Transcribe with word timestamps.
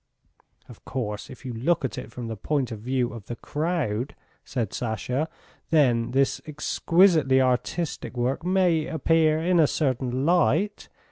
"Of 0.67 0.83
course 0.83 1.29
if 1.29 1.45
you 1.45 1.53
look 1.53 1.85
at 1.85 1.95
it 1.95 2.11
from 2.11 2.25
the 2.27 2.35
point 2.35 2.71
of 2.71 2.79
view 2.79 3.13
of 3.13 3.27
the 3.27 3.35
crowd," 3.35 4.15
said 4.43 4.73
Sasha, 4.73 5.29
"then 5.69 6.09
this 6.09 6.41
exquisitely 6.47 7.39
artistic 7.39 8.17
work 8.17 8.43
may 8.43 8.87
appear 8.87 9.37
in 9.37 9.59
a 9.59 9.67
certain 9.67 10.25
light. 10.25 10.89